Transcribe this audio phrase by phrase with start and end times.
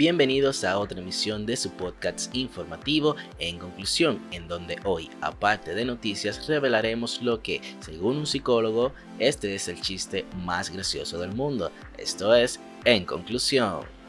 [0.00, 5.84] Bienvenidos a otra emisión de su podcast informativo en conclusión, en donde hoy, aparte de
[5.84, 11.70] noticias, revelaremos lo que, según un psicólogo, este es el chiste más gracioso del mundo.
[11.98, 13.99] Esto es, en conclusión.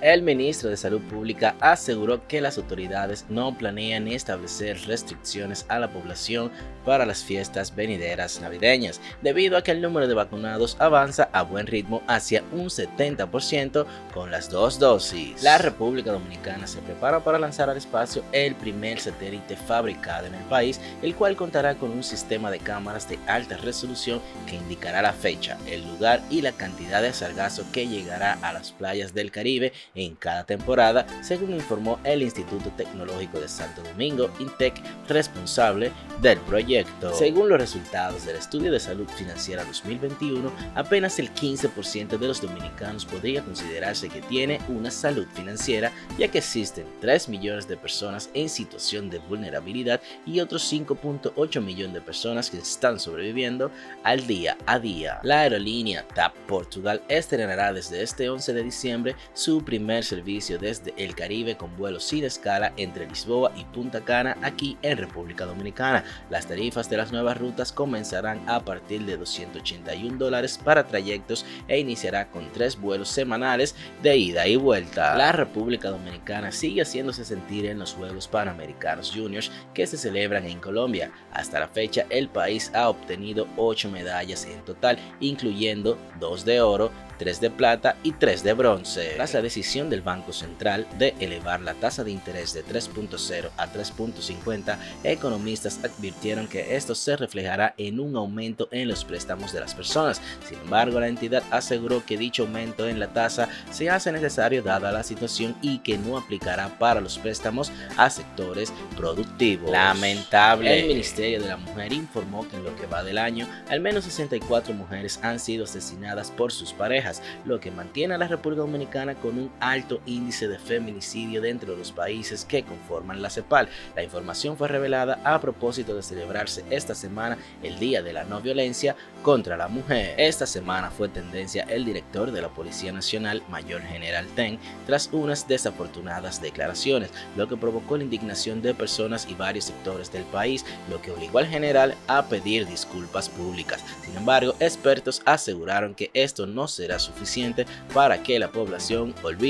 [0.00, 5.90] El ministro de Salud Pública aseguró que las autoridades no planean establecer restricciones a la
[5.90, 6.52] población
[6.84, 11.66] para las fiestas venideras navideñas, debido a que el número de vacunados avanza a buen
[11.66, 15.42] ritmo hacia un 70% con las dos dosis.
[15.42, 20.44] La República Dominicana se prepara para lanzar al espacio el primer satélite fabricado en el
[20.44, 25.12] país, el cual contará con un sistema de cámaras de alta resolución que indicará la
[25.12, 29.72] fecha, el lugar y la cantidad de sargazo que llegará a las playas del Caribe
[29.94, 37.14] en cada temporada, según informó el Instituto Tecnológico de Santo Domingo, INTEC, responsable del proyecto.
[37.14, 43.04] Según los resultados del Estudio de Salud Financiera 2021, apenas el 15% de los dominicanos
[43.04, 48.48] podría considerarse que tiene una salud financiera, ya que existen 3 millones de personas en
[48.48, 53.70] situación de vulnerabilidad y otros 5.8 millones de personas que están sobreviviendo
[54.04, 55.20] al día a día.
[55.22, 61.14] La aerolínea TAP Portugal estrenará desde este 11 de diciembre su primer servicio desde el
[61.14, 66.04] Caribe con vuelos sin escala entre Lisboa y Punta Cana aquí en República Dominicana.
[66.30, 71.78] Las tarifas de las nuevas rutas comenzarán a partir de 281 dólares para trayectos e
[71.78, 75.16] iniciará con tres vuelos semanales de ida y vuelta.
[75.16, 80.60] La República Dominicana sigue haciéndose sentir en los Juegos Panamericanos Juniors que se celebran en
[80.60, 81.10] Colombia.
[81.32, 86.90] Hasta la fecha el país ha obtenido 8 medallas en total, incluyendo 2 de oro,
[87.18, 89.12] 3 de plata y 3 de bronce.
[89.16, 93.70] Tras la decisión del Banco Central de elevar la tasa de interés de 3.0 a
[93.70, 99.74] 3.50, economistas advirtieron que esto se reflejará en un aumento en los préstamos de las
[99.74, 100.22] personas.
[100.48, 104.90] Sin embargo, la entidad aseguró que dicho aumento en la tasa se hace necesario dada
[104.90, 109.70] la situación y que no aplicará para los préstamos a sectores productivos.
[109.70, 110.80] Lamentable.
[110.80, 114.04] El Ministerio de la Mujer informó que en lo que va del año, al menos
[114.04, 119.14] 64 mujeres han sido asesinadas por sus parejas lo que mantiene a la República Dominicana
[119.14, 123.68] con un alto índice de feminicidio dentro de los países que conforman la CEPAL.
[123.96, 128.40] La información fue revelada a propósito de celebrarse esta semana el Día de la No
[128.40, 130.14] Violencia contra la Mujer.
[130.18, 135.48] Esta semana fue tendencia el director de la Policía Nacional, Mayor General Ten, tras unas
[135.48, 141.00] desafortunadas declaraciones, lo que provocó la indignación de personas y varios sectores del país, lo
[141.02, 143.84] que obligó al general a pedir disculpas públicas.
[144.04, 149.47] Sin embargo, expertos aseguraron que esto no será suficiente para que la población olvide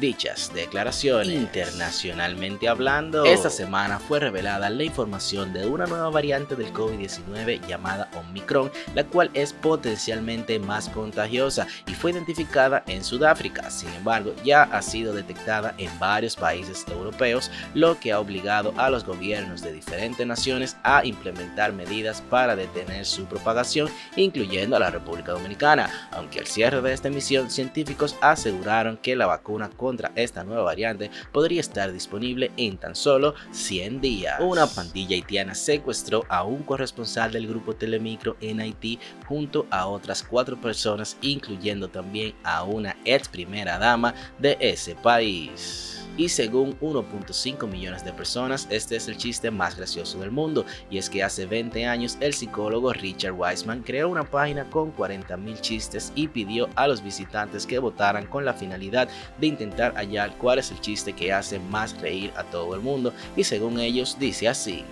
[0.00, 1.28] dichas declaraciones.
[1.28, 8.08] Internacionalmente hablando, esta semana fue revelada la información de una nueva variante del COVID-19 llamada
[8.14, 13.70] Omicron, la cual es potencialmente más contagiosa y fue identificada en Sudáfrica.
[13.70, 18.90] Sin embargo, ya ha sido detectada en varios países europeos, lo que ha obligado a
[18.90, 24.90] los gobiernos de diferentes naciones a implementar medidas para detener su propagación, incluyendo a la
[24.90, 30.44] República Dominicana, aunque el cierre de esta emisión, científicos aseguraron que la vacuna contra esta
[30.44, 34.40] nueva variante podría estar disponible en tan solo 100 días.
[34.40, 40.22] Una pandilla haitiana secuestró a un corresponsal del grupo Telemicro en Haití junto a otras
[40.22, 47.66] cuatro personas, incluyendo también a una ex primera dama de ese país y según 1.5
[47.66, 50.64] millones de personas, este es el chiste más gracioso del mundo.
[50.90, 55.60] Y es que hace 20 años el psicólogo Richard Wiseman creó una página con 40.000
[55.60, 59.08] chistes y pidió a los visitantes que votaran con la finalidad
[59.38, 63.12] de intentar hallar cuál es el chiste que hace más reír a todo el mundo.
[63.36, 64.84] Y según ellos dice así.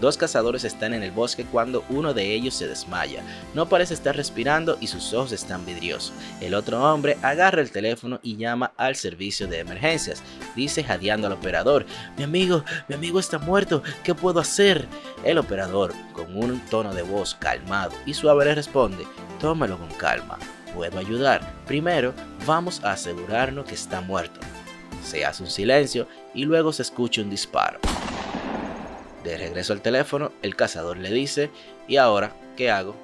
[0.00, 3.22] Dos cazadores están en el bosque cuando uno de ellos se desmaya.
[3.54, 6.12] No parece estar respirando y sus ojos están vidriosos.
[6.40, 10.22] El otro hombre agarra el teléfono y llama al servicio de emergencias.
[10.56, 14.86] Dice jadeando al operador, mi amigo, mi amigo está muerto, ¿qué puedo hacer?
[15.24, 19.06] El operador, con un tono de voz calmado y suave le responde,
[19.40, 20.38] tómalo con calma,
[20.74, 21.40] puedo ayudar.
[21.66, 22.12] Primero,
[22.46, 24.40] vamos a asegurarnos que está muerto.
[25.02, 27.78] Se hace un silencio y luego se escucha un disparo.
[29.22, 31.50] De regreso al teléfono, el cazador le dice,
[31.88, 32.94] ¿y ahora qué hago?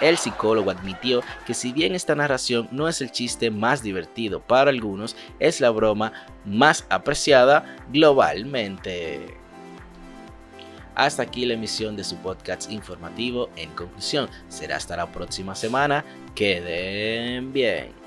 [0.00, 4.70] El psicólogo admitió que si bien esta narración no es el chiste más divertido para
[4.70, 6.12] algunos, es la broma
[6.44, 9.39] más apreciada globalmente.
[10.94, 13.50] Hasta aquí la emisión de su podcast informativo.
[13.56, 16.04] En conclusión, será hasta la próxima semana.
[16.34, 17.99] Queden bien.